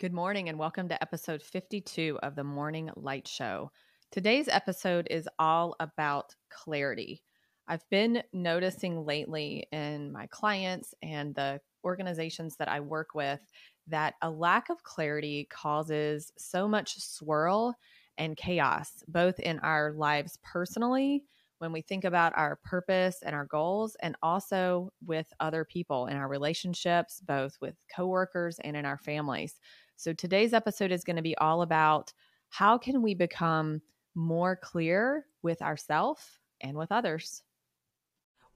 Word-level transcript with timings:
Good 0.00 0.12
morning 0.12 0.48
and 0.48 0.58
welcome 0.58 0.88
to 0.88 1.00
episode 1.00 1.40
52 1.40 2.18
of 2.20 2.34
the 2.34 2.42
Morning 2.42 2.90
Light 2.96 3.28
Show. 3.28 3.70
Today's 4.10 4.48
episode 4.48 5.06
is 5.08 5.28
all 5.38 5.76
about 5.78 6.34
clarity. 6.50 7.22
I've 7.68 7.88
been 7.90 8.20
noticing 8.32 9.04
lately 9.04 9.68
in 9.70 10.10
my 10.10 10.26
clients 10.26 10.94
and 11.00 11.32
the 11.36 11.60
organizations 11.84 12.56
that 12.56 12.68
I 12.68 12.80
work 12.80 13.14
with 13.14 13.38
that 13.86 14.14
a 14.20 14.28
lack 14.28 14.68
of 14.68 14.82
clarity 14.82 15.46
causes 15.48 16.32
so 16.36 16.66
much 16.66 16.98
swirl 16.98 17.76
and 18.18 18.36
chaos, 18.36 19.04
both 19.06 19.38
in 19.38 19.60
our 19.60 19.92
lives 19.92 20.40
personally, 20.42 21.22
when 21.58 21.70
we 21.70 21.80
think 21.80 22.04
about 22.04 22.36
our 22.36 22.58
purpose 22.64 23.18
and 23.24 23.34
our 23.34 23.46
goals, 23.46 23.96
and 24.00 24.16
also 24.22 24.92
with 25.06 25.32
other 25.38 25.64
people 25.64 26.06
in 26.06 26.16
our 26.16 26.28
relationships, 26.28 27.20
both 27.24 27.56
with 27.60 27.76
coworkers 27.94 28.58
and 28.64 28.76
in 28.76 28.84
our 28.84 28.98
families. 28.98 29.60
So 29.96 30.12
today's 30.12 30.52
episode 30.52 30.90
is 30.90 31.04
going 31.04 31.16
to 31.16 31.22
be 31.22 31.36
all 31.38 31.62
about 31.62 32.12
how 32.50 32.78
can 32.78 33.00
we 33.00 33.14
become 33.14 33.80
more 34.14 34.56
clear 34.56 35.26
with 35.42 35.62
ourselves 35.62 36.22
and 36.60 36.76
with 36.76 36.90
others. 36.90 37.42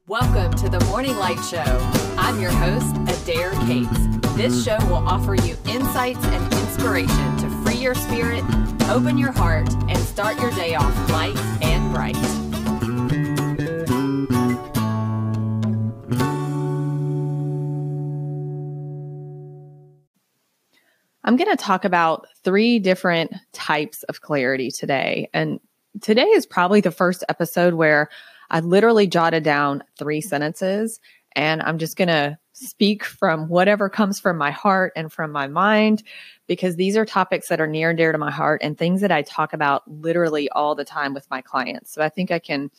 Welcome 0.09 0.53
to 0.55 0.69
the 0.69 0.85
Morning 0.87 1.17
Light 1.17 1.43
Show. 1.45 1.63
I'm 2.19 2.41
your 2.41 2.51
host, 2.51 2.97
Adair 3.23 3.53
Cates. 3.67 4.07
This 4.37 4.65
show 4.65 4.79
will 4.87 5.07
offer 5.07 5.35
you 5.35 5.57
insights 5.67 6.25
and 6.25 6.55
inspiration 6.55 7.37
to 7.39 7.51
free 7.63 7.77
your 7.77 7.95
spirit, 7.95 8.43
open 8.89 9.17
your 9.17 9.33
heart, 9.33 9.73
and 9.89 9.99
start 9.99 10.41
your 10.41 10.51
day 10.53 10.75
off 10.75 11.11
light 11.11 11.37
and 11.63 11.95
bright. 11.95 12.48
Going 21.39 21.57
to 21.57 21.63
talk 21.63 21.85
about 21.85 22.27
three 22.45 22.79
different 22.79 23.33
types 23.53 24.03
of 24.05 24.21
clarity 24.21 24.71
today. 24.71 25.31
And 25.33 25.61
today 26.01 26.27
is 26.27 26.47
probably 26.47 26.81
the 26.81 26.91
first 26.91 27.25
episode 27.29 27.75
where 27.75 28.09
I 28.51 28.61
literally 28.61 29.07
jotted 29.07 29.43
down 29.43 29.85
three 29.99 30.21
sentences 30.21 31.01
and 31.33 31.63
I'm 31.63 31.79
just 31.79 31.97
going 31.97 32.09
to 32.09 32.39
speak 32.53 33.05
from 33.05 33.49
whatever 33.49 33.89
comes 33.89 34.19
from 34.19 34.37
my 34.37 34.51
heart 34.51 34.93
and 34.97 35.13
from 35.13 35.31
my 35.31 35.47
mind 35.47 36.03
because 36.47 36.77
these 36.77 36.97
are 36.97 37.05
topics 37.05 37.49
that 37.49 37.61
are 37.61 37.67
near 37.67 37.91
and 37.91 37.99
dear 37.99 38.11
to 38.11 38.19
my 38.19 38.31
heart 38.31 38.61
and 38.65 38.77
things 38.77 39.03
that 39.03 39.13
I 39.13 39.23
talk 39.23 39.53
about 39.53 39.89
literally 39.89 40.49
all 40.51 40.75
the 40.75 40.85
time 40.85 41.15
with 41.15 41.31
my 41.31 41.41
clients. 41.41 41.93
So 41.93 42.03
I 42.03 42.09
think 42.09 42.31
I 42.31 42.41
can 42.41 42.71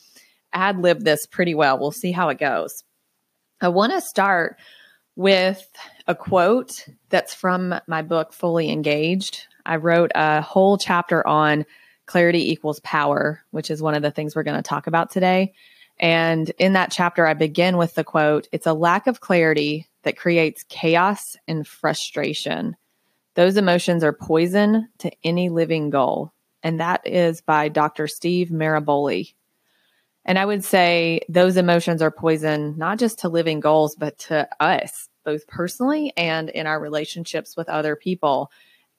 ad 0.52 0.78
lib 0.78 1.02
this 1.02 1.26
pretty 1.26 1.54
well. 1.54 1.78
We'll 1.78 1.92
see 1.92 2.12
how 2.12 2.28
it 2.28 2.38
goes. 2.38 2.84
I 3.60 3.68
want 3.68 3.92
to 3.92 4.00
start 4.00 4.58
with 5.16 5.68
a 6.06 6.14
quote 6.14 6.86
that's 7.08 7.34
from 7.34 7.74
my 7.86 8.02
book, 8.02 8.32
Fully 8.32 8.70
Engaged. 8.70 9.46
I 9.66 9.76
wrote 9.76 10.10
a 10.14 10.40
whole 10.40 10.78
chapter 10.78 11.26
on 11.26 11.66
clarity 12.06 12.50
equals 12.50 12.80
power, 12.80 13.42
which 13.50 13.70
is 13.70 13.82
one 13.82 13.94
of 13.94 14.02
the 14.02 14.10
things 14.10 14.34
we're 14.34 14.42
going 14.42 14.56
to 14.56 14.62
talk 14.62 14.86
about 14.86 15.10
today. 15.10 15.52
And 15.98 16.50
in 16.58 16.72
that 16.72 16.90
chapter, 16.90 17.26
I 17.26 17.34
begin 17.34 17.76
with 17.76 17.94
the 17.94 18.04
quote 18.04 18.48
It's 18.52 18.66
a 18.66 18.72
lack 18.72 19.06
of 19.06 19.20
clarity 19.20 19.86
that 20.02 20.16
creates 20.16 20.64
chaos 20.68 21.36
and 21.46 21.66
frustration. 21.66 22.76
Those 23.34 23.56
emotions 23.56 24.02
are 24.02 24.12
poison 24.12 24.88
to 24.98 25.12
any 25.22 25.50
living 25.50 25.90
goal. 25.90 26.32
And 26.62 26.80
that 26.80 27.06
is 27.06 27.40
by 27.40 27.68
Dr. 27.68 28.06
Steve 28.08 28.48
Maraboli. 28.48 29.34
And 30.24 30.38
I 30.38 30.44
would 30.44 30.64
say 30.64 31.20
those 31.28 31.56
emotions 31.56 32.02
are 32.02 32.10
poison, 32.10 32.74
not 32.76 32.98
just 32.98 33.20
to 33.20 33.28
living 33.28 33.60
goals, 33.60 33.96
but 33.96 34.18
to 34.18 34.48
us 34.60 35.08
both 35.24 35.46
personally 35.46 36.12
and 36.16 36.48
in 36.50 36.66
our 36.66 36.80
relationships 36.80 37.56
with 37.56 37.68
other 37.68 37.96
people. 37.96 38.50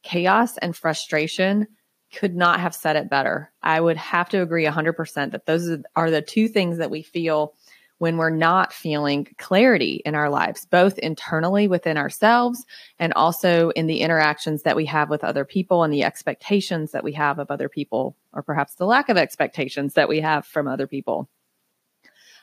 Chaos 0.03 0.57
and 0.57 0.75
frustration 0.75 1.67
could 2.13 2.35
not 2.35 2.59
have 2.59 2.75
said 2.75 2.95
it 2.95 3.09
better. 3.09 3.51
I 3.61 3.79
would 3.79 3.97
have 3.97 4.29
to 4.29 4.41
agree 4.41 4.65
100% 4.65 5.31
that 5.31 5.45
those 5.45 5.69
are 5.95 6.11
the 6.11 6.21
two 6.21 6.47
things 6.47 6.77
that 6.77 6.91
we 6.91 7.01
feel 7.01 7.53
when 8.01 8.17
we're 8.17 8.31
not 8.31 8.73
feeling 8.73 9.27
clarity 9.37 10.01
in 10.05 10.15
our 10.15 10.27
lives, 10.27 10.65
both 10.65 10.97
internally 10.97 11.67
within 11.67 11.97
ourselves 11.97 12.65
and 12.97 13.13
also 13.13 13.69
in 13.75 13.85
the 13.85 14.01
interactions 14.01 14.63
that 14.63 14.75
we 14.75 14.87
have 14.87 15.07
with 15.07 15.23
other 15.23 15.45
people 15.45 15.83
and 15.83 15.93
the 15.93 16.03
expectations 16.03 16.93
that 16.93 17.03
we 17.03 17.11
have 17.11 17.37
of 17.37 17.51
other 17.51 17.69
people, 17.69 18.17
or 18.33 18.41
perhaps 18.41 18.73
the 18.73 18.87
lack 18.87 19.09
of 19.09 19.17
expectations 19.17 19.93
that 19.93 20.09
we 20.09 20.19
have 20.19 20.47
from 20.47 20.67
other 20.67 20.87
people. 20.87 21.29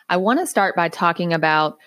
I 0.08 0.19
want 0.19 0.38
to 0.38 0.46
start 0.46 0.76
by 0.76 0.91
talking 0.91 1.32
about 1.32 1.78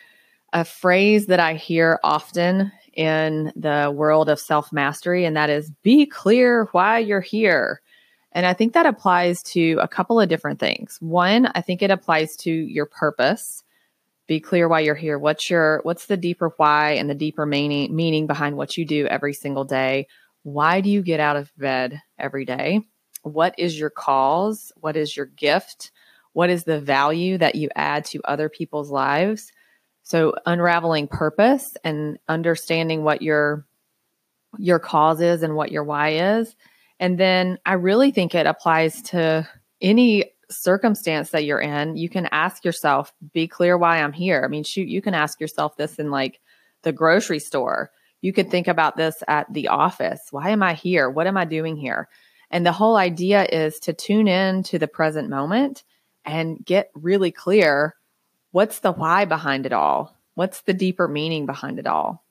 a 0.51 0.65
phrase 0.65 1.27
that 1.27 1.39
I 1.39 1.53
hear 1.53 1.97
often 2.03 2.73
in 2.91 3.53
the 3.55 3.89
world 3.95 4.27
of 4.27 4.37
self 4.37 4.73
mastery, 4.73 5.23
and 5.23 5.37
that 5.37 5.49
is 5.49 5.71
be 5.81 6.05
clear 6.05 6.67
why 6.73 6.99
you're 6.99 7.21
here. 7.21 7.81
And 8.33 8.45
I 8.45 8.53
think 8.53 8.73
that 8.73 8.85
applies 8.85 9.43
to 9.43 9.77
a 9.81 9.87
couple 9.87 10.19
of 10.19 10.29
different 10.29 10.59
things. 10.59 10.97
One, 11.01 11.47
I 11.53 11.61
think 11.61 11.81
it 11.81 11.91
applies 11.91 12.35
to 12.37 12.51
your 12.51 12.85
purpose. 12.85 13.63
Be 14.27 14.39
clear 14.39 14.69
why 14.69 14.81
you're 14.81 14.95
here. 14.95 15.19
What's 15.19 15.49
your 15.49 15.81
what's 15.83 16.05
the 16.05 16.15
deeper 16.15 16.53
why 16.57 16.91
and 16.91 17.09
the 17.09 17.15
deeper 17.15 17.45
meaning 17.45 17.93
meaning 17.93 18.27
behind 18.27 18.55
what 18.55 18.77
you 18.77 18.85
do 18.85 19.05
every 19.07 19.33
single 19.33 19.65
day? 19.65 20.07
Why 20.43 20.81
do 20.81 20.89
you 20.89 21.01
get 21.01 21.19
out 21.19 21.35
of 21.35 21.51
bed 21.57 22.01
every 22.17 22.45
day? 22.45 22.81
What 23.23 23.55
is 23.57 23.77
your 23.77 23.89
cause? 23.89 24.71
What 24.77 24.95
is 24.95 25.15
your 25.15 25.25
gift? 25.25 25.91
What 26.33 26.49
is 26.49 26.63
the 26.63 26.79
value 26.79 27.37
that 27.37 27.55
you 27.55 27.69
add 27.75 28.05
to 28.05 28.21
other 28.23 28.47
people's 28.47 28.89
lives? 28.89 29.51
So 30.03 30.33
unraveling 30.45 31.07
purpose 31.07 31.75
and 31.83 32.17
understanding 32.27 33.03
what 33.03 33.21
your 33.21 33.65
your 34.57 34.79
cause 34.79 35.21
is 35.21 35.43
and 35.43 35.55
what 35.55 35.71
your 35.71 35.83
why 35.83 36.37
is. 36.37 36.55
And 37.01 37.17
then 37.17 37.57
I 37.65 37.73
really 37.73 38.11
think 38.11 38.35
it 38.35 38.45
applies 38.45 39.01
to 39.03 39.49
any 39.81 40.31
circumstance 40.51 41.31
that 41.31 41.45
you're 41.45 41.59
in. 41.59 41.97
You 41.97 42.07
can 42.07 42.29
ask 42.31 42.63
yourself, 42.63 43.11
be 43.33 43.47
clear 43.47 43.75
why 43.75 43.97
I'm 43.97 44.13
here. 44.13 44.43
I 44.45 44.47
mean, 44.47 44.63
shoot, 44.63 44.87
you 44.87 45.01
can 45.01 45.15
ask 45.15 45.41
yourself 45.41 45.75
this 45.75 45.97
in 45.97 46.11
like 46.11 46.39
the 46.83 46.91
grocery 46.91 47.39
store. 47.39 47.91
You 48.21 48.33
could 48.33 48.51
think 48.51 48.67
about 48.67 48.97
this 48.97 49.23
at 49.27 49.51
the 49.51 49.69
office. 49.69 50.21
Why 50.29 50.51
am 50.51 50.61
I 50.61 50.75
here? 50.75 51.09
What 51.09 51.25
am 51.25 51.37
I 51.37 51.45
doing 51.45 51.75
here? 51.75 52.07
And 52.51 52.63
the 52.63 52.71
whole 52.71 52.97
idea 52.97 53.45
is 53.45 53.79
to 53.79 53.93
tune 53.93 54.27
in 54.27 54.61
to 54.63 54.77
the 54.77 54.87
present 54.87 55.27
moment 55.27 55.83
and 56.23 56.63
get 56.63 56.91
really 56.93 57.31
clear 57.31 57.95
what's 58.51 58.79
the 58.79 58.91
why 58.91 59.25
behind 59.25 59.65
it 59.65 59.73
all? 59.73 60.15
What's 60.35 60.61
the 60.61 60.73
deeper 60.73 61.07
meaning 61.07 61.47
behind 61.47 61.79
it 61.79 61.87
all? 61.87 62.23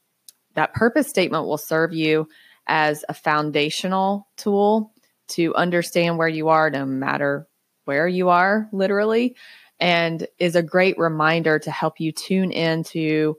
That 0.54 0.75
purpose 0.75 1.08
statement 1.08 1.47
will 1.47 1.58
serve 1.58 1.92
you 1.92 2.28
as 2.66 3.04
a 3.09 3.15
foundational 3.15 4.28
tool 4.37 4.93
to 5.28 5.54
understand 5.54 6.19
where 6.19 6.28
you 6.28 6.48
are, 6.48 6.71
no 6.71 6.84
matter 6.84 7.47
where 7.84 8.09
you 8.09 8.28
are, 8.28 8.69
literally, 8.72 9.37
and 9.78 10.26
is 10.38 10.56
a 10.56 10.62
great 10.62 10.99
reminder 10.99 11.59
to 11.59 11.70
help 11.70 12.00
you 12.00 12.12
tune 12.12 12.50
into 12.50 13.37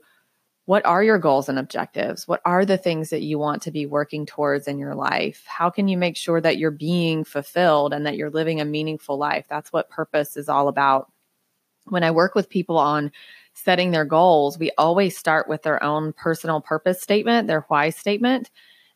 what 0.64 0.86
are 0.86 1.02
your 1.02 1.18
goals 1.18 1.48
and 1.48 1.58
objectives? 1.58 2.28
What 2.28 2.40
are 2.44 2.64
the 2.64 2.78
things 2.78 3.10
that 3.10 3.22
you 3.22 3.38
want 3.38 3.62
to 3.62 3.72
be 3.72 3.84
working 3.84 4.26
towards 4.26 4.68
in 4.68 4.78
your 4.78 4.94
life? 4.94 5.42
How 5.46 5.70
can 5.70 5.88
you 5.88 5.98
make 5.98 6.16
sure 6.16 6.40
that 6.40 6.56
you're 6.56 6.70
being 6.70 7.24
fulfilled 7.24 7.92
and 7.92 8.06
that 8.06 8.16
you're 8.16 8.30
living 8.30 8.60
a 8.60 8.64
meaningful 8.64 9.18
life? 9.18 9.46
That's 9.48 9.72
what 9.72 9.90
purpose 9.90 10.36
is 10.36 10.48
all 10.48 10.68
about 10.68 11.10
when 11.86 12.04
I 12.04 12.10
work 12.10 12.34
with 12.34 12.48
people 12.48 12.78
on 12.78 13.10
setting 13.54 13.90
their 13.90 14.04
goals, 14.04 14.58
we 14.58 14.70
always 14.78 15.16
start 15.16 15.48
with 15.48 15.62
their 15.62 15.82
own 15.82 16.12
personal 16.12 16.60
purpose 16.60 17.02
statement, 17.02 17.48
their 17.48 17.62
why 17.68 17.90
statement. 17.90 18.50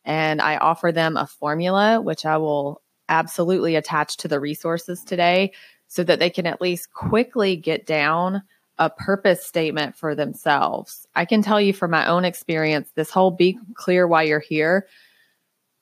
And 0.07 0.41
I 0.41 0.57
offer 0.57 0.91
them 0.91 1.17
a 1.17 1.27
formula, 1.27 2.01
which 2.01 2.25
I 2.25 2.37
will 2.37 2.81
absolutely 3.09 3.75
attach 3.75 4.17
to 4.17 4.27
the 4.27 4.39
resources 4.39 5.03
today 5.03 5.51
so 5.87 6.03
that 6.03 6.17
they 6.17 6.31
can 6.31 6.47
at 6.47 6.61
least 6.61 6.91
quickly 6.93 7.55
get 7.55 7.85
down 7.85 8.41
a 8.79 8.89
purpose 8.89 9.45
statement 9.45 9.95
for 9.95 10.15
themselves. 10.15 11.05
I 11.15 11.25
can 11.25 11.43
tell 11.43 11.61
you 11.61 11.73
from 11.73 11.91
my 11.91 12.07
own 12.07 12.25
experience, 12.25 12.89
this 12.95 13.11
whole 13.11 13.31
be 13.31 13.59
clear 13.75 14.07
why 14.07 14.23
you're 14.23 14.39
here. 14.39 14.87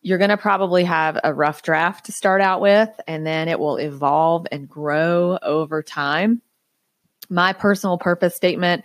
You're 0.01 0.17
going 0.17 0.29
to 0.29 0.37
probably 0.37 0.83
have 0.83 1.19
a 1.23 1.33
rough 1.33 1.61
draft 1.61 2.05
to 2.05 2.11
start 2.11 2.41
out 2.41 2.61
with, 2.61 2.89
and 3.07 3.25
then 3.25 3.47
it 3.47 3.59
will 3.59 3.77
evolve 3.77 4.47
and 4.51 4.67
grow 4.67 5.37
over 5.41 5.81
time 5.81 6.41
my 7.29 7.53
personal 7.53 7.97
purpose 7.97 8.35
statement, 8.35 8.83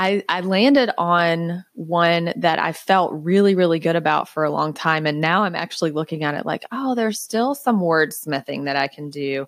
I, 0.00 0.24
I 0.30 0.40
landed 0.40 0.90
on 0.96 1.62
one 1.74 2.32
that 2.36 2.58
I 2.58 2.72
felt 2.72 3.12
really, 3.12 3.54
really 3.54 3.78
good 3.78 3.96
about 3.96 4.30
for 4.30 4.44
a 4.44 4.50
long 4.50 4.72
time. 4.72 5.04
And 5.04 5.20
now 5.20 5.44
I'm 5.44 5.54
actually 5.54 5.90
looking 5.90 6.24
at 6.24 6.34
it 6.34 6.46
like, 6.46 6.64
oh, 6.72 6.94
there's 6.94 7.22
still 7.22 7.54
some 7.54 7.80
wordsmithing 7.80 8.64
that 8.64 8.76
I 8.76 8.88
can 8.88 9.10
do 9.10 9.46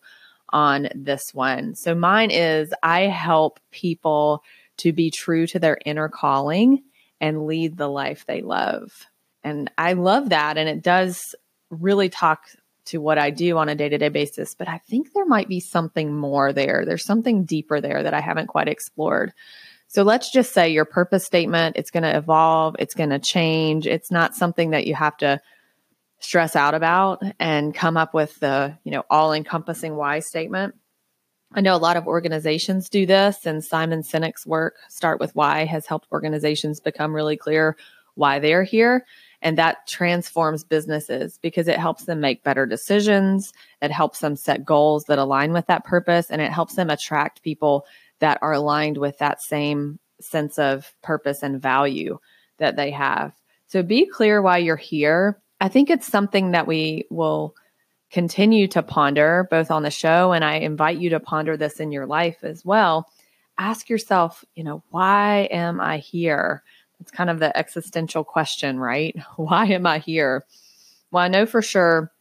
on 0.51 0.91
this 0.95 1.33
one. 1.33 1.75
So 1.75 1.95
mine 1.95 2.31
is 2.31 2.75
I 2.83 3.05
help 3.05 3.61
people 3.71 4.45
to 4.77 4.93
be 4.93 5.11
true 5.11 5.47
to 5.47 5.59
their 5.59 5.79
inner 5.87 6.11
calling 6.11 6.83
and 7.19 7.47
lead 7.47 7.79
the 7.79 7.89
life 7.89 8.27
they 8.27 8.43
love. 8.43 9.07
And 9.43 9.71
I 9.79 9.95
love 9.95 10.29
that. 10.29 10.59
And 10.59 10.69
it 10.69 10.83
does 10.83 11.35
really 11.71 12.11
talk 12.11 12.45
to 12.85 13.01
what 13.01 13.17
I 13.17 13.31
do 13.31 13.57
on 13.57 13.71
a 13.71 13.75
day 13.75 13.89
to 13.89 13.97
day 13.97 14.11
basis, 14.11 14.55
but 14.55 14.69
I 14.69 14.77
think 14.77 15.15
there 15.15 15.25
might 15.25 15.49
be 15.49 15.61
something 15.61 16.15
more 16.15 16.53
there. 16.53 16.85
There's 16.85 17.07
something 17.07 17.45
deeper 17.45 17.81
there 17.81 18.03
that 18.03 18.13
I 18.13 18.21
haven't 18.21 18.49
quite 18.49 18.69
explored. 18.69 19.33
So 19.93 20.05
let's 20.05 20.31
just 20.31 20.55
say 20.55 20.71
your 20.71 20.87
purpose 20.87 21.23
statement, 21.23 21.77
it's 21.77 21.91
going 21.91 22.05
to 22.05 22.17
evolve, 22.17 22.77
it's 22.79 22.95
going 22.95 23.11
to 23.11 23.19
change. 23.19 23.87
It's 23.87 24.11
not 24.11 24.35
something 24.35 24.71
that 24.71 24.87
you 24.87 24.95
have 24.95 25.19
to 25.19 25.39
stress 26.19 26.57
out 26.57 26.73
about 26.73 27.23
and 27.39 27.75
come 27.75 27.99
up 27.99 28.15
with 28.15 28.41
the, 28.41 28.79
you 28.85 28.91
know, 28.91 29.05
all 29.11 29.35
encompassing 29.35 29.95
why 29.95 30.21
statement. 30.21 30.75
I 31.53 31.61
know 31.61 31.77
a 31.77 31.77
lot 31.77 31.99
of 31.99 32.07
organizations 32.07 32.89
do 32.89 33.05
this, 33.05 33.45
and 33.45 33.63
Simon 33.63 34.01
Sinek's 34.01 34.47
work, 34.47 34.77
Start 34.89 35.21
with 35.21 35.37
Why, 35.37 35.67
has 35.67 35.85
helped 35.85 36.09
organizations 36.11 36.81
become 36.81 37.15
really 37.15 37.37
clear 37.37 37.77
why 38.15 38.39
they're 38.39 38.65
here. 38.65 39.05
And 39.43 39.59
that 39.59 39.87
transforms 39.87 40.65
businesses 40.65 41.39
because 41.43 41.69
it 41.69 41.79
helps 41.79 42.05
them 42.05 42.21
make 42.21 42.45
better 42.45 42.65
decisions. 42.65 43.53
It 43.83 43.91
helps 43.91 44.21
them 44.21 44.37
set 44.37 44.65
goals 44.65 45.05
that 45.05 45.19
align 45.19 45.53
with 45.53 45.67
that 45.67 45.85
purpose, 45.85 46.31
and 46.31 46.41
it 46.41 46.51
helps 46.51 46.77
them 46.77 46.89
attract 46.89 47.43
people 47.43 47.85
that 48.23 48.39
are 48.41 48.53
aligned 48.53 48.99
with 48.99 49.19
that 49.19 49.43
same 49.43 49.99
sense 50.21 50.57
of 50.57 50.95
purpose 51.03 51.43
and 51.43 51.61
value 51.61 52.19
that 52.59 52.77
they 52.77 52.93
have. 52.93 53.33
So 53.67 53.83
be 53.83 54.07
clear 54.07 54.41
why 54.41 54.59
you're 54.59 54.77
here. 54.77 55.41
I 55.61 55.69
think 55.69 55.91
it's 55.91 56.07
something 56.07 56.53
that 56.53 56.69
we 56.69 57.05
will 57.11 57.57
continue 58.13 58.69
to 58.69 58.83
ponder 58.83 59.49
both 59.51 59.73
on 59.73 59.83
the 59.83 59.91
show 59.91 60.33
and 60.33 60.45
I 60.45 60.57
invite 60.57 60.99
you 60.99 61.11
to 61.11 61.21
ponder 61.21 61.57
this 61.57 61.81
in 61.81 61.91
your 61.91 62.07
life 62.07 62.45
as 62.45 62.65
well. 62.65 63.11
Ask 63.59 63.89
yourself, 63.89 64.45
you 64.55 64.63
know, 64.63 64.85
why 64.91 65.49
am 65.51 65.81
I 65.81 65.99
here? 65.99 66.63
It's 67.01 67.11
kind 67.11 67.29
of 67.29 67.41
the 67.41 67.57
existential 67.57 68.23
question, 68.23 68.79
right? 68.79 69.17
Why 69.37 69.67
am 69.67 69.87
I 69.87 69.99
here? 69.99 70.45
Well, 71.11 71.25
I 71.25 71.29
know 71.29 71.47
for 71.47 71.61
sure 71.61 72.13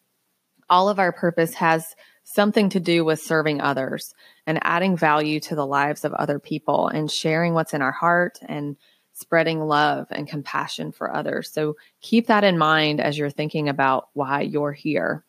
all 0.71 0.89
of 0.89 0.98
our 0.98 1.12
purpose 1.12 1.53
has 1.56 1.95
something 2.33 2.69
to 2.69 2.80
do 2.80 3.04
with 3.04 3.22
serving 3.22 3.60
others 3.60 4.13
and 4.48 4.60
adding 4.62 4.95
value 4.95 5.39
to 5.42 5.56
the 5.56 5.66
lives 5.66 6.06
of 6.06 6.13
other 6.13 6.39
people 6.39 6.88
and 6.88 7.12
sharing 7.12 7.54
what's 7.54 7.74
in 7.74 7.81
our 7.81 7.92
heart 7.92 8.39
and 8.48 8.78
spreading 9.13 9.60
love 9.60 10.07
and 10.10 10.28
compassion 10.28 10.92
for 10.92 11.13
others. 11.13 11.51
So 11.51 11.75
keep 12.00 12.28
that 12.28 12.44
in 12.44 12.57
mind 12.57 13.01
as 13.01 13.18
you're 13.18 13.30
thinking 13.30 13.68
about 13.68 14.10
why 14.13 14.42
you're 14.42 14.72
here. 14.72 15.24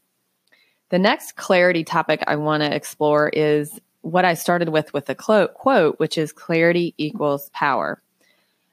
The 0.91 0.99
next 0.99 1.37
clarity 1.37 1.85
topic 1.85 2.23
I 2.27 2.37
want 2.37 2.63
to 2.63 2.75
explore 2.75 3.29
is 3.29 3.81
what 4.03 4.25
I 4.25 4.35
started 4.35 4.69
with 4.69 4.93
with 4.93 5.07
the 5.07 5.15
quote, 5.15 5.99
which 5.99 6.17
is 6.17 6.33
clarity 6.33 6.95
equals 6.99 7.51
power. 7.53 8.01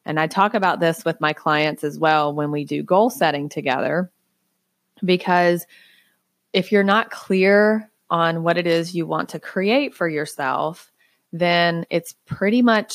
And 0.06 0.20
I 0.20 0.28
talk 0.28 0.54
about 0.54 0.80
this 0.80 1.04
with 1.04 1.20
my 1.22 1.34
clients 1.34 1.84
as 1.84 1.98
well 1.98 2.34
when 2.34 2.52
we 2.52 2.64
do 2.64 2.84
goal 2.84 3.10
setting 3.10 3.50
together, 3.50 4.12
because 5.04 5.66
if 6.54 6.72
you're 6.72 6.84
not 6.84 7.12
clear 7.12 7.90
on 8.10 8.44
what 8.44 8.58
it 8.58 8.68
is 8.68 8.96
you 8.96 9.06
want 9.06 9.30
to 9.30 9.40
create 9.40 9.94
for 9.94 10.08
yourself, 10.08 10.92
then 11.32 11.86
it's 11.90 12.14
pretty 12.26 12.62
much 12.62 12.94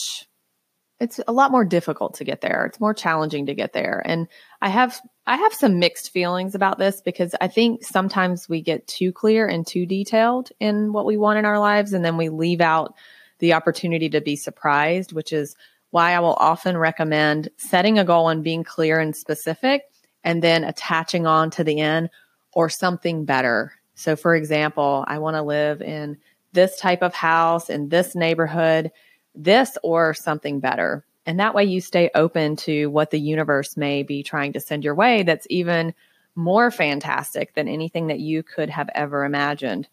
it's 1.01 1.21
a 1.27 1.33
lot 1.33 1.51
more 1.51 1.65
difficult 1.65 2.15
to 2.15 2.25
get 2.25 2.41
there. 2.41 2.67
It's 2.67 2.81
more 2.81 2.95
challenging 2.95 3.47
to 3.47 3.55
get 3.55 3.73
there. 3.73 4.03
And 4.05 4.29
I 4.63 4.69
have 4.69 5.01
I 5.27 5.37
have 5.37 5.53
some 5.53 5.79
mixed 5.79 6.11
feelings 6.11 6.55
about 6.55 6.79
this 6.79 7.01
because 7.01 7.35
I 7.41 7.49
think 7.49 7.85
sometimes 7.85 8.49
we 8.49 8.63
get 8.63 8.87
too 8.87 9.13
clear 9.13 9.47
and 9.47 9.67
too 9.67 9.87
detailed 9.87 10.51
in 10.61 10.93
what 10.93 11.07
we 11.07 11.17
want 11.17 11.39
in 11.39 11.45
our 11.45 11.59
lives 11.59 11.93
and 11.93 12.05
then 12.05 12.17
we 12.17 12.29
leave 12.29 12.61
out 12.61 12.95
the 13.39 13.55
opportunity 13.55 14.09
to 14.11 14.21
be 14.21 14.37
surprised, 14.37 15.13
which 15.13 15.33
is 15.33 15.57
why 15.91 16.13
I 16.13 16.21
will 16.21 16.35
often 16.35 16.77
recommend 16.77 17.51
setting 17.57 17.99
a 17.99 18.05
goal 18.05 18.29
and 18.29 18.45
being 18.45 18.65
clear 18.65 18.99
and 18.99 19.15
specific 19.15 19.83
and 20.23 20.43
then 20.43 20.65
attaching 20.65 21.27
on 21.27 21.51
to 21.51 21.65
the 21.65 21.81
end 21.81 22.11
or 22.53 22.69
something 22.69 23.25
better. 23.25 23.73
So 23.95 24.17
for 24.17 24.35
example, 24.35 25.05
I 25.07 25.19
want 25.19 25.37
to 25.37 25.43
live 25.43 25.83
in 25.83 26.19
this 26.53 26.79
type 26.79 27.03
of 27.03 27.15
house 27.15 27.69
in 27.69 27.89
this 27.89 28.15
neighborhood 28.15 28.91
this 29.35 29.77
or 29.83 30.15
something 30.15 30.61
better. 30.61 31.05
And 31.27 31.41
that 31.41 31.55
way 31.55 31.65
you 31.65 31.81
stay 31.81 32.11
open 32.15 32.57
to 32.57 32.87
what 32.87 33.11
the 33.11 33.21
universe 33.21 33.77
may 33.77 34.03
be 34.03 34.23
trying 34.23 34.53
to 34.53 34.61
send 34.61 34.85
your 34.85 34.95
way 34.95 35.23
that's 35.23 35.47
even 35.51 35.95
more 36.37 36.71
fantastic 36.71 37.55
than 37.55 37.69
anything 37.69 38.09
that 38.09 38.21
you 38.21 38.43
could 38.43 38.71
have 38.71 38.89
ever 38.95 39.25
imagined. 39.25 39.89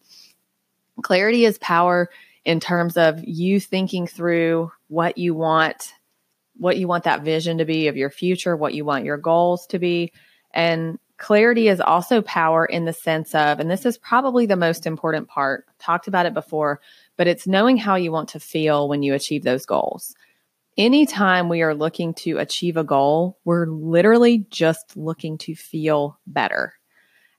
Clarity 1.02 1.46
is 1.46 1.58
power 1.58 2.10
in 2.44 2.60
terms 2.60 2.98
of 2.98 3.24
you 3.24 3.60
thinking 3.60 4.08
through 4.08 4.72
what 4.88 5.18
you 5.18 5.34
want, 5.34 5.94
what 6.58 6.78
you 6.78 6.88
want 6.88 7.06
that 7.06 7.24
vision 7.24 7.60
to 7.60 7.66
be 7.66 7.88
of 7.88 7.98
your 7.98 8.10
future, 8.10 8.56
what 8.56 8.74
you 8.74 8.84
want 8.84 9.06
your 9.06 9.18
goals 9.18 9.68
to 9.68 9.80
be. 9.80 10.12
And 10.52 11.00
clarity 11.22 11.68
is 11.68 11.80
also 11.80 12.22
power 12.24 12.66
in 12.66 12.86
the 12.86 12.94
sense 12.94 13.36
of, 13.36 13.60
and 13.60 13.70
this 13.70 13.86
is 13.86 13.98
probably 13.98 14.48
the 14.48 14.56
most 14.56 14.88
important 14.88 15.28
part, 15.28 15.66
talked 15.78 16.08
about 16.08 16.26
it 16.26 16.34
before, 16.34 16.82
but 17.16 17.28
it's 17.28 17.46
knowing 17.46 17.78
how 17.78 17.96
you 17.96 18.12
want 18.12 18.30
to 18.30 18.40
feel 18.40 18.90
when 18.90 19.04
you 19.04 19.14
achieve 19.14 19.44
those 19.44 19.66
goals. 19.66 20.16
Anytime 20.78 21.48
we 21.48 21.62
are 21.62 21.76
looking 21.76 22.16
to 22.16 22.40
achieve 22.40 22.76
a 22.76 22.84
goal, 22.84 23.38
we're 23.46 23.68
literally 23.68 24.48
just 24.50 24.98
looking 24.98 25.38
to 25.40 25.54
feel 25.54 26.20
better. 26.26 26.74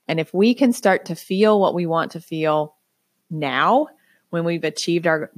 And 0.07 0.17
if 0.17 0.33
we 0.33 0.53
can 0.53 0.71
start 0.71 1.05
to 1.05 1.15
feel 1.15 1.59
what 1.59 1.73
we 1.73 1.85
want 1.85 2.13
to 2.13 2.21
feel 2.21 2.77
now, 3.29 3.87
when 4.29 4.45
we've 4.45 4.63
achieved 4.63 5.07
our, 5.07 5.29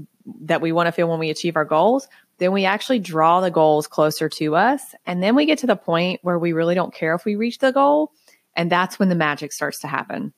that 0.41 0.61
we 0.61 0.71
want 0.71 0.87
to 0.87 0.91
feel 0.91 1.09
when 1.09 1.19
we 1.19 1.31
achieve 1.31 1.55
our 1.55 1.65
goals, 1.65 2.07
then 2.37 2.51
we 2.51 2.65
actually 2.65 2.99
draw 2.99 3.41
the 3.41 3.49
goals 3.49 3.87
closer 3.87 4.29
to 4.29 4.55
us. 4.55 4.81
And 5.05 5.23
then 5.23 5.35
we 5.35 5.45
get 5.45 5.59
to 5.59 5.67
the 5.67 5.75
point 5.75 6.19
where 6.21 6.37
we 6.37 6.53
really 6.53 6.75
don't 6.75 6.93
care 6.93 7.15
if 7.15 7.25
we 7.25 7.35
reach 7.35 7.57
the 7.57 7.71
goal. 7.71 8.11
And 8.55 8.71
that's 8.71 8.99
when 8.99 9.09
the 9.09 9.15
magic 9.15 9.51
starts 9.51 9.79
to 9.79 9.87
happen. 9.87 10.33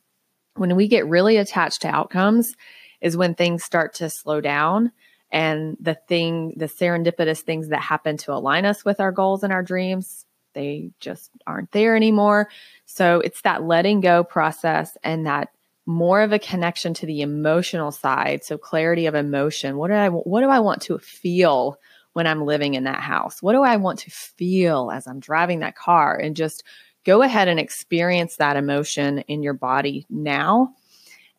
When 0.55 0.75
we 0.75 0.87
get 0.87 1.07
really 1.07 1.37
attached 1.37 1.83
to 1.83 1.87
outcomes 1.87 2.55
is 3.01 3.15
when 3.15 3.35
things 3.35 3.63
start 3.63 3.93
to 3.95 4.09
slow 4.09 4.41
down 4.41 4.91
and 5.31 5.77
the 5.79 5.95
thing, 6.07 6.53
the 6.57 6.65
serendipitous 6.65 7.41
things 7.41 7.69
that 7.69 7.81
happen 7.81 8.17
to 8.17 8.33
align 8.33 8.65
us 8.65 8.83
with 8.83 8.99
our 8.99 9.11
goals 9.11 9.43
and 9.43 9.53
our 9.53 9.61
dreams, 9.61 10.25
they 10.53 10.91
just 10.99 11.29
aren't 11.45 11.71
there 11.71 11.95
anymore. 11.95 12.49
So 12.85 13.19
it's 13.19 13.41
that 13.41 13.63
letting 13.63 14.01
go 14.01 14.23
process 14.23 14.97
and 15.03 15.27
that 15.27 15.49
more 15.85 16.21
of 16.21 16.33
a 16.33 16.39
connection 16.39 16.93
to 16.95 17.05
the 17.05 17.21
emotional 17.21 17.91
side. 17.91 18.43
So 18.43 18.57
clarity 18.57 19.05
of 19.05 19.15
emotion. 19.15 19.77
What 19.77 19.89
do 19.89 19.93
I, 19.93 20.09
what 20.09 20.41
do 20.41 20.49
I 20.49 20.59
want 20.59 20.81
to 20.83 20.97
feel 20.97 21.79
when 22.13 22.25
I'm 22.27 22.43
living 22.43 22.73
in 22.73 22.85
that 22.85 22.99
house? 23.01 23.41
What 23.41 23.53
do 23.53 23.61
I 23.61 23.77
want 23.77 23.99
to 23.99 24.11
feel 24.11 24.91
as 24.91 25.07
I'm 25.07 25.19
driving 25.19 25.59
that 25.59 25.75
car? 25.75 26.17
And 26.17 26.35
just 26.35 26.63
go 27.07 27.23
ahead 27.23 27.47
and 27.47 27.59
experience 27.59 28.35
that 28.35 28.55
emotion 28.55 29.19
in 29.21 29.41
your 29.41 29.55
body 29.55 30.05
now 30.11 30.75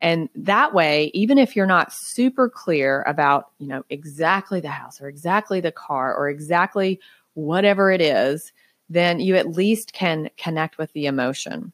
and 0.00 0.29
that 0.35 0.75
way, 0.75 1.11
even 1.12 1.38
if 1.38 1.56
you're 1.56 1.67
not 1.67 1.93
super 1.93 2.49
clear 2.49 3.03
about, 3.06 3.50
you 3.59 3.67
know, 3.67 3.85
exactly 3.91 4.61
the 4.61 4.69
house 4.69 5.00
or 5.00 5.09
exactly 5.09 5.61
the 5.61 5.73
car 5.73 6.15
or 6.15 6.29
exactly 6.29 7.00
whatever 7.35 7.91
it 7.91 8.00
is, 8.00 8.53
then 8.88 9.20
you 9.20 9.37
at 9.37 9.50
least 9.50 9.93
can 9.93 10.31
connect 10.37 10.79
with 10.79 10.93
the 10.93 11.06
emotion. 11.06 11.73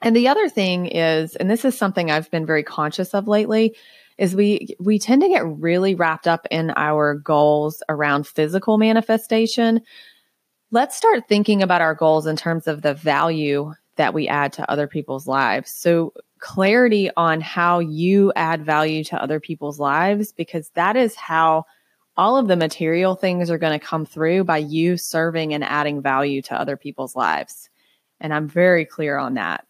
And 0.00 0.16
the 0.16 0.28
other 0.28 0.48
thing 0.48 0.86
is, 0.86 1.36
and 1.36 1.50
this 1.50 1.64
is 1.64 1.76
something 1.76 2.10
I've 2.10 2.30
been 2.30 2.46
very 2.46 2.62
conscious 2.62 3.14
of 3.14 3.28
lately, 3.28 3.76
is 4.16 4.34
we 4.34 4.68
we 4.78 4.98
tend 4.98 5.22
to 5.22 5.28
get 5.28 5.44
really 5.44 5.94
wrapped 5.94 6.28
up 6.28 6.46
in 6.50 6.72
our 6.76 7.14
goals 7.14 7.82
around 7.88 8.26
physical 8.26 8.78
manifestation. 8.78 9.80
Let's 10.72 10.96
start 10.96 11.26
thinking 11.28 11.62
about 11.62 11.80
our 11.80 11.94
goals 11.94 12.26
in 12.26 12.36
terms 12.36 12.66
of 12.66 12.82
the 12.82 12.94
value 12.94 13.74
that 13.96 14.14
we 14.14 14.28
add 14.28 14.52
to 14.54 14.70
other 14.70 14.86
people's 14.86 15.26
lives. 15.26 15.70
So 15.72 16.12
clarity 16.38 17.10
on 17.16 17.40
how 17.40 17.80
you 17.80 18.32
add 18.36 18.64
value 18.64 19.04
to 19.04 19.20
other 19.20 19.40
people's 19.40 19.80
lives 19.80 20.32
because 20.32 20.70
that 20.70 20.96
is 20.96 21.16
how 21.16 21.64
all 22.16 22.36
of 22.36 22.48
the 22.48 22.56
material 22.56 23.14
things 23.14 23.50
are 23.50 23.58
going 23.58 23.78
to 23.78 23.84
come 23.84 24.06
through 24.06 24.44
by 24.44 24.58
you 24.58 24.96
serving 24.96 25.54
and 25.54 25.64
adding 25.64 26.02
value 26.02 26.40
to 26.42 26.58
other 26.58 26.76
people's 26.76 27.16
lives. 27.16 27.68
And 28.20 28.32
I'm 28.32 28.48
very 28.48 28.84
clear 28.84 29.18
on 29.18 29.34
that. 29.34 29.66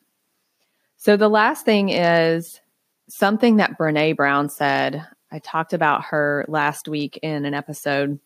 So 0.97 1.16
the 1.16 1.28
last 1.28 1.64
thing 1.64 1.88
is 1.88 2.61
something 3.09 3.57
that 3.57 3.78
Brene 3.78 4.16
Brown 4.16 4.50
said. 4.50 5.07
I 5.33 5.38
talked 5.38 5.73
about 5.73 6.04
her 6.04 6.45
last 6.49 6.88
week 6.88 7.19
in 7.23 7.45
an 7.45 7.54
episode, 7.54 8.19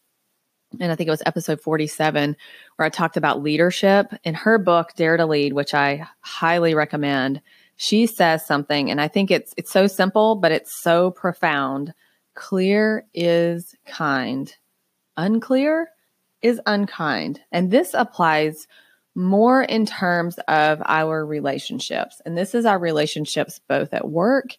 and 0.81 0.93
I 0.93 0.97
think 0.97 1.09
it 1.09 1.11
was 1.11 1.23
episode 1.27 1.61
47, 1.61 2.37
where 2.77 2.87
I 2.87 2.91
talked 2.91 3.17
about 3.17 3.43
leadership. 3.43 4.13
In 4.25 4.35
her 4.35 4.59
book, 4.59 4.93
Dare 4.97 5.17
to 5.17 5.27
Lead, 5.27 5.53
which 5.53 5.75
I 5.75 6.07
highly 6.21 6.75
recommend, 6.75 7.41
she 7.77 8.07
says 8.07 8.47
something 8.47 8.91
and 8.91 9.01
I 9.01 9.09
think 9.09 9.31
it's 9.31 9.53
it's 9.57 9.73
so 9.73 9.87
simple 9.87 10.37
but 10.37 10.53
it's 10.53 10.73
so 10.73 11.11
profound. 11.11 11.93
Clear 12.35 13.07
is 13.15 13.75
kind. 13.87 14.55
Unclear 15.17 15.89
is 16.43 16.61
unkind. 16.67 17.41
And 17.53 17.71
this 17.71 17.95
applies 17.95 18.67
more 19.15 19.63
in 19.63 19.87
terms 19.87 20.39
of 20.49 20.83
our 20.85 21.25
relationships. 21.25 22.21
And 22.27 22.37
this 22.37 22.55
is 22.55 22.67
our 22.67 22.79
relationships 22.79 23.61
both 23.69 23.95
at 23.95 24.09
work 24.09 24.57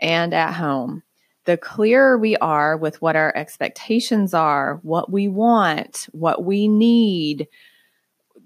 and 0.00 0.32
at 0.32 0.54
home. 0.54 1.02
The 1.48 1.56
clearer 1.56 2.18
we 2.18 2.36
are 2.36 2.76
with 2.76 3.00
what 3.00 3.16
our 3.16 3.34
expectations 3.34 4.34
are, 4.34 4.80
what 4.82 5.10
we 5.10 5.28
want, 5.28 6.06
what 6.12 6.44
we 6.44 6.68
need, 6.68 7.48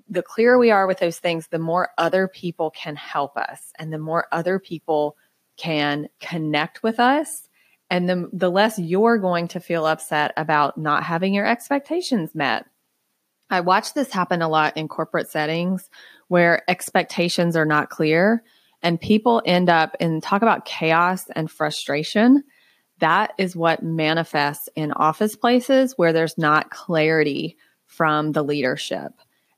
the 0.09 0.23
clearer 0.23 0.56
we 0.56 0.71
are 0.71 0.87
with 0.87 1.00
those 1.00 1.18
things, 1.18 1.49
the 1.49 1.59
more 1.59 1.88
other 1.99 2.28
people 2.28 2.71
can 2.71 2.94
help 2.94 3.37
us 3.37 3.73
and 3.76 3.92
the 3.92 3.99
more 3.99 4.28
other 4.30 4.61
people 4.61 5.16
can 5.56 6.11
connect 6.21 6.85
with 6.85 7.00
us. 7.00 7.49
And 7.90 8.09
the, 8.09 8.30
the 8.32 8.52
less 8.52 8.78
you're 8.78 9.18
going 9.18 9.49
to 9.49 9.59
feel 9.59 9.85
upset 9.85 10.32
about 10.37 10.78
not 10.78 11.02
having 11.02 11.35
your 11.35 11.44
expectations 11.44 12.37
met. 12.37 12.66
I 13.50 13.62
watch 13.62 13.94
this 13.94 14.12
happen 14.12 14.42
a 14.42 14.49
lot 14.49 14.76
in 14.76 14.87
corporate 14.87 15.28
settings 15.28 15.90
where 16.28 16.62
expectations 16.71 17.56
are 17.56 17.66
not 17.66 17.90
clear 17.90 18.44
and 18.80 19.00
people 19.00 19.42
end 19.44 19.68
up 19.68 19.97
and 19.99 20.23
talk 20.23 20.42
about 20.42 20.66
chaos 20.66 21.26
and 21.35 21.50
frustration. 21.50 22.44
That 23.02 23.32
is 23.37 23.56
what 23.56 23.82
manifests 23.82 24.68
in 24.76 24.92
office 24.92 25.35
places 25.35 25.94
where 25.99 26.12
there's 26.12 26.38
not 26.38 26.71
clarity 26.71 27.56
from 27.87 28.30
the 28.30 28.44
leadership. 28.44 29.11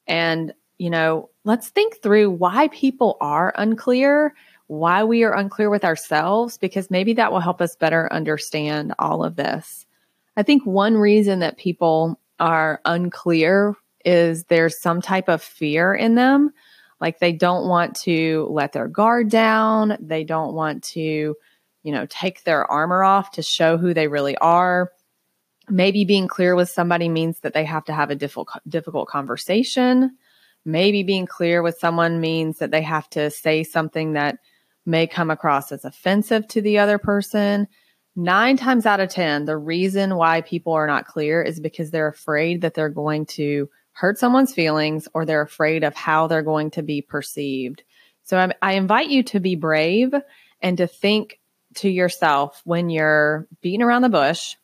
And, 0.07 0.55
you 0.79 0.89
know, 0.89 1.29
let's 1.45 1.69
think 1.69 2.01
through 2.03 2.31
why 2.31 2.69
people 2.69 3.19
are 3.21 3.53
unclear, 3.59 4.35
why 4.69 5.05
we 5.05 5.25
are 5.25 5.37
unclear 5.37 5.69
with 5.69 5.85
ourselves, 5.85 6.57
because 6.57 6.91
maybe 6.91 7.13
that 7.13 7.33
will 7.33 7.41
help 7.41 7.61
us 7.61 7.77
better 7.77 8.11
understand 8.11 8.95
all 8.99 9.23
of 9.23 9.37
this. 9.37 9.85
I 10.39 10.43
think 10.43 10.65
one 10.65 10.97
reason 10.97 11.41
that 11.41 11.59
people 11.59 12.19
are 12.41 12.81
unclear 12.87 13.77
is 14.07 14.45
there's 14.45 14.81
some 14.81 15.03
type 15.03 15.29
of 15.29 15.43
fear 15.43 15.95
in 15.95 16.15
them. 16.15 16.51
Like 16.99 17.19
they 17.19 17.33
don't 17.33 17.69
want 17.69 17.95
to 17.97 18.49
let 18.51 18.73
their 18.73 18.89
guard 18.89 19.29
down. 19.29 19.99
They 20.01 20.25
don't 20.25 20.55
want 20.55 20.83
to, 20.95 21.37
you 21.85 21.93
know, 21.93 22.07
take 22.09 22.43
their 22.43 22.69
armor 22.69 23.05
off 23.05 23.31
to 23.33 23.43
show 23.43 23.77
who 23.77 23.95
they 23.95 24.09
really 24.09 24.37
are. 24.39 24.91
Maybe 25.69 26.05
being 26.05 26.27
clear 26.27 26.57
with 26.57 26.69
somebody 26.69 27.09
means 27.09 27.41
that 27.41 27.55
they 27.55 27.65
have 27.65 27.85
to 27.85 27.93
have 27.93 28.11
a 28.11 28.17
difficult, 28.17 28.49
difficult 28.67 29.09
conversation. 29.09 30.17
Maybe 30.65 31.03
being 31.03 31.27
clear 31.27 31.63
with 31.63 31.79
someone 31.79 32.21
means 32.21 32.59
that 32.59 32.71
they 32.71 32.83
have 32.83 33.09
to 33.11 33.31
say 33.31 33.63
something 33.63 34.15
that 34.15 34.39
may 34.87 35.07
come 35.07 35.31
across 35.31 35.73
as 35.73 35.85
offensive 35.85 36.49
to 36.49 36.63
the 36.63 36.79
other 36.79 36.99
person. 36.99 37.69
Nine 38.17 38.57
times 38.57 38.87
out 38.87 39.01
of 39.01 39.11
10, 39.11 39.45
the 39.45 39.57
reason 39.57 40.17
why 40.17 40.41
people 40.41 40.73
are 40.73 40.87
not 40.87 41.07
clear 41.07 41.43
is 41.43 41.61
because 41.61 41.91
they're 41.91 42.09
afraid 42.09 42.63
that 42.63 42.75
they're 42.75 42.89
going 42.89 43.27
to 43.27 43.69
hurt 43.93 44.19
someone's 44.19 44.55
feelings 44.55 45.07
or 45.15 45.25
they're 45.25 45.43
afraid 45.43 45.85
of 45.85 45.95
how 45.95 46.27
they're 46.27 46.43
going 46.43 46.71
to 46.73 46.83
be 46.83 47.03
perceived. 47.03 47.83
So 48.23 48.39
I, 48.39 48.53
I 48.63 48.73
invite 48.75 49.09
you 49.09 49.23
to 49.25 49.41
be 49.41 49.55
brave 49.55 50.15
and 50.63 50.79
to 50.79 50.87
think 50.87 51.41
to 51.77 51.89
yourself 51.89 52.61
when 52.65 52.91
you're 52.91 53.47
beating 53.61 53.83
around 53.83 54.03
the 54.03 54.09
bush 54.09 54.57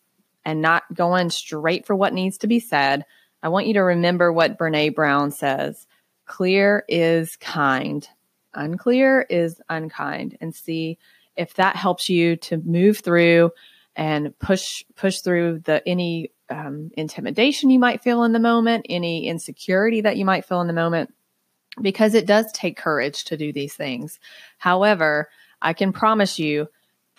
and 0.44 0.62
not 0.62 0.82
going 0.92 1.30
straight 1.30 1.86
for 1.86 1.94
what 1.94 2.14
needs 2.14 2.38
to 2.38 2.46
be 2.46 2.60
said. 2.60 3.04
I 3.42 3.48
want 3.48 3.66
you 3.66 3.74
to 3.74 3.82
remember 3.82 4.32
what 4.32 4.58
Brene 4.58 4.94
Brown 4.94 5.30
says 5.30 5.86
clear 6.26 6.84
is 6.88 7.36
kind, 7.36 8.08
unclear 8.54 9.26
is 9.28 9.60
unkind, 9.68 10.38
and 10.40 10.54
see 10.54 10.98
if 11.36 11.54
that 11.54 11.76
helps 11.76 12.08
you 12.08 12.36
to 12.36 12.58
move 12.58 12.98
through 12.98 13.50
and 13.96 14.38
push 14.38 14.84
push 14.94 15.20
through 15.20 15.60
the 15.60 15.86
any 15.88 16.30
um, 16.48 16.90
intimidation 16.96 17.70
you 17.70 17.78
might 17.78 18.02
feel 18.02 18.22
in 18.24 18.32
the 18.32 18.38
moment, 18.38 18.86
any 18.88 19.26
insecurity 19.26 20.02
that 20.02 20.16
you 20.16 20.24
might 20.24 20.44
feel 20.44 20.60
in 20.60 20.66
the 20.66 20.72
moment, 20.72 21.12
because 21.80 22.14
it 22.14 22.26
does 22.26 22.50
take 22.52 22.76
courage 22.76 23.24
to 23.24 23.36
do 23.36 23.52
these 23.52 23.74
things. 23.74 24.20
However, 24.58 25.28
I 25.62 25.72
can 25.72 25.92
promise 25.92 26.38
you 26.38 26.68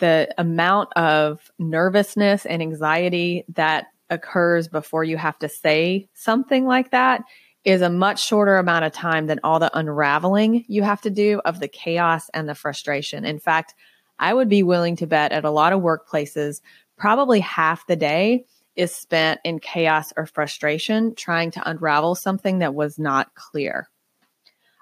the 0.02 0.34
amount 0.36 0.92
of 0.96 1.52
nervousness 1.60 2.44
and 2.44 2.60
anxiety 2.60 3.44
that 3.54 3.86
occurs 4.10 4.66
before 4.66 5.04
you 5.04 5.16
have 5.16 5.38
to 5.38 5.48
say 5.48 6.08
something 6.12 6.66
like 6.66 6.90
that 6.90 7.22
is 7.62 7.82
a 7.82 7.88
much 7.88 8.20
shorter 8.20 8.56
amount 8.56 8.84
of 8.84 8.90
time 8.90 9.28
than 9.28 9.38
all 9.44 9.60
the 9.60 9.70
unraveling 9.78 10.64
you 10.66 10.82
have 10.82 11.00
to 11.00 11.08
do 11.08 11.40
of 11.44 11.60
the 11.60 11.68
chaos 11.68 12.28
and 12.34 12.48
the 12.48 12.54
frustration. 12.56 13.24
In 13.24 13.38
fact, 13.38 13.76
I 14.18 14.34
would 14.34 14.48
be 14.48 14.64
willing 14.64 14.96
to 14.96 15.06
bet 15.06 15.30
at 15.30 15.44
a 15.44 15.52
lot 15.52 15.72
of 15.72 15.80
workplaces, 15.80 16.62
probably 16.98 17.38
half 17.38 17.86
the 17.86 17.94
day 17.94 18.44
is 18.74 18.92
spent 18.92 19.38
in 19.44 19.60
chaos 19.60 20.12
or 20.16 20.26
frustration 20.26 21.14
trying 21.14 21.52
to 21.52 21.70
unravel 21.70 22.16
something 22.16 22.58
that 22.58 22.74
was 22.74 22.98
not 22.98 23.32
clear. 23.36 23.88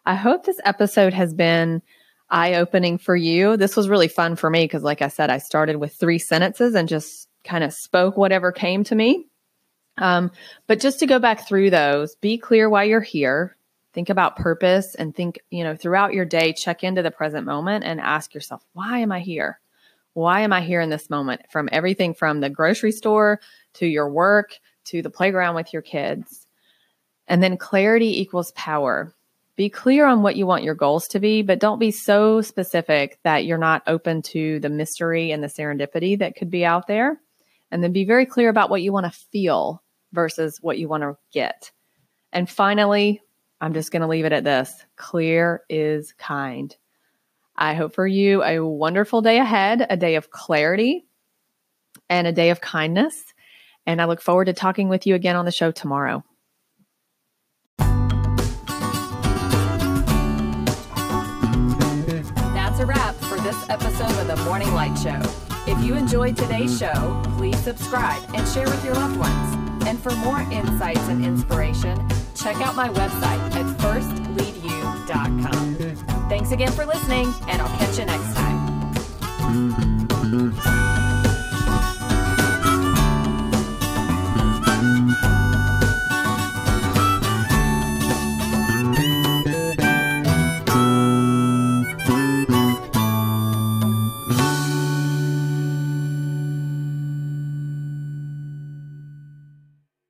I 0.06 0.14
hope 0.14 0.46
this 0.46 0.60
episode 0.64 1.12
has 1.12 1.34
been 1.34 1.82
eye 2.30 2.54
opening 2.54 2.98
for 2.98 3.16
you. 3.16 3.56
This 3.56 3.76
was 3.76 3.88
really 3.88 4.08
fun 4.08 4.36
for 4.36 4.48
me 4.48 4.64
because, 4.64 4.82
like 4.82 5.02
I 5.02 5.08
said, 5.08 5.30
I 5.30 5.38
started 5.38 5.76
with 5.76 5.94
three 5.94 6.18
sentences 6.18 6.74
and 6.74 6.88
just 6.88 7.28
kind 7.44 7.64
of 7.64 7.72
spoke 7.72 8.16
whatever 8.16 8.52
came 8.52 8.84
to 8.84 8.94
me. 8.94 9.26
Um, 9.98 10.30
but 10.66 10.80
just 10.80 11.00
to 11.00 11.06
go 11.06 11.18
back 11.18 11.46
through 11.46 11.70
those, 11.70 12.14
be 12.16 12.38
clear 12.38 12.68
why 12.68 12.84
you're 12.84 13.00
here. 13.00 13.56
Think 13.92 14.08
about 14.08 14.36
purpose 14.36 14.94
and 14.94 15.14
think, 15.14 15.40
you 15.50 15.64
know, 15.64 15.74
throughout 15.74 16.14
your 16.14 16.24
day, 16.24 16.52
check 16.52 16.84
into 16.84 17.02
the 17.02 17.10
present 17.10 17.44
moment 17.44 17.84
and 17.84 18.00
ask 18.00 18.34
yourself, 18.34 18.64
why 18.72 19.00
am 19.00 19.10
I 19.10 19.20
here? 19.20 19.60
Why 20.12 20.40
am 20.40 20.52
I 20.52 20.60
here 20.60 20.80
in 20.80 20.90
this 20.90 21.10
moment? 21.10 21.42
From 21.50 21.68
everything 21.72 22.14
from 22.14 22.40
the 22.40 22.50
grocery 22.50 22.92
store 22.92 23.40
to 23.74 23.86
your 23.86 24.08
work 24.08 24.58
to 24.84 25.02
the 25.02 25.10
playground 25.10 25.54
with 25.54 25.72
your 25.72 25.82
kids. 25.82 26.46
And 27.26 27.42
then 27.42 27.56
clarity 27.56 28.20
equals 28.20 28.52
power. 28.52 29.14
Be 29.60 29.68
clear 29.68 30.06
on 30.06 30.22
what 30.22 30.36
you 30.36 30.46
want 30.46 30.64
your 30.64 30.74
goals 30.74 31.06
to 31.08 31.20
be, 31.20 31.42
but 31.42 31.58
don't 31.58 31.78
be 31.78 31.90
so 31.90 32.40
specific 32.40 33.18
that 33.24 33.44
you're 33.44 33.58
not 33.58 33.82
open 33.86 34.22
to 34.22 34.58
the 34.58 34.70
mystery 34.70 35.32
and 35.32 35.44
the 35.44 35.48
serendipity 35.48 36.18
that 36.18 36.34
could 36.34 36.48
be 36.48 36.64
out 36.64 36.86
there. 36.86 37.20
And 37.70 37.84
then 37.84 37.92
be 37.92 38.06
very 38.06 38.24
clear 38.24 38.48
about 38.48 38.70
what 38.70 38.80
you 38.80 38.90
want 38.90 39.04
to 39.04 39.20
feel 39.30 39.82
versus 40.14 40.60
what 40.62 40.78
you 40.78 40.88
want 40.88 41.02
to 41.02 41.18
get. 41.30 41.72
And 42.32 42.48
finally, 42.48 43.20
I'm 43.60 43.74
just 43.74 43.92
going 43.92 44.00
to 44.00 44.08
leave 44.08 44.24
it 44.24 44.32
at 44.32 44.44
this 44.44 44.72
clear 44.96 45.62
is 45.68 46.14
kind. 46.14 46.74
I 47.54 47.74
hope 47.74 47.94
for 47.94 48.06
you 48.06 48.42
a 48.42 48.64
wonderful 48.66 49.20
day 49.20 49.40
ahead, 49.40 49.86
a 49.90 49.96
day 49.98 50.14
of 50.14 50.30
clarity 50.30 51.04
and 52.08 52.26
a 52.26 52.32
day 52.32 52.48
of 52.48 52.62
kindness. 52.62 53.22
And 53.84 54.00
I 54.00 54.06
look 54.06 54.22
forward 54.22 54.46
to 54.46 54.54
talking 54.54 54.88
with 54.88 55.06
you 55.06 55.14
again 55.14 55.36
on 55.36 55.44
the 55.44 55.52
show 55.52 55.70
tomorrow. 55.70 56.24
Episode 63.70 64.10
of 64.18 64.26
the 64.26 64.36
Morning 64.44 64.74
Light 64.74 64.98
Show. 64.98 65.22
If 65.66 65.82
you 65.84 65.94
enjoyed 65.94 66.36
today's 66.36 66.76
show, 66.76 67.22
please 67.36 67.56
subscribe 67.60 68.20
and 68.34 68.46
share 68.48 68.66
with 68.66 68.84
your 68.84 68.94
loved 68.94 69.16
ones. 69.16 69.54
And 69.86 69.96
for 69.98 70.14
more 70.16 70.40
insights 70.50 71.08
and 71.08 71.24
inspiration, 71.24 71.96
check 72.34 72.56
out 72.56 72.74
my 72.74 72.88
website 72.88 73.38
at 73.54 73.64
firstleadyou.com. 73.78 75.76
Thanks 76.28 76.50
again 76.50 76.72
for 76.72 76.84
listening, 76.84 77.32
and 77.48 77.62
I'll 77.62 77.78
catch 77.78 77.96
you 77.98 78.06
next 78.06 78.34
time. 78.34 78.58